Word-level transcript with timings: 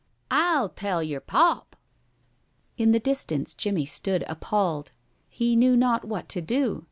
"I'll 0.31 0.69
tell 0.69 1.03
yer 1.03 1.19
pop!" 1.19 1.75
In 2.75 2.91
the 2.91 2.99
distance 2.99 3.53
Jimmie 3.53 3.85
stood 3.85 4.23
appalled. 4.27 4.93
He 5.29 5.55
knew 5.55 5.77
not 5.77 6.05
what 6.05 6.27
to 6.29 6.41
do. 6.41 6.79